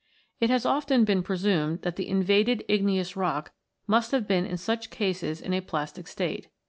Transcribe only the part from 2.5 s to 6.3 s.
igneous rock must have been in such cases in a plastic